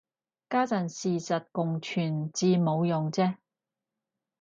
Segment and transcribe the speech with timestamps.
[0.49, 3.35] 家陣事實共存至冇用啫